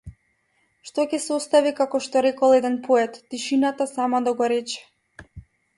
Што 0.89 1.05
ќе 1.11 1.19
се 1.25 1.35
остави 1.35 1.73
како 1.81 2.01
што 2.07 2.25
рекол 2.29 2.57
еден 2.61 2.81
поет 2.89 3.23
тишината 3.35 3.89
сама 3.95 4.25
да 4.31 4.39
го 4.43 4.53
рече. 4.57 4.85